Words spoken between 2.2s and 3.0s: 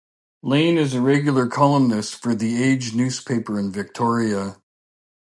"The Age"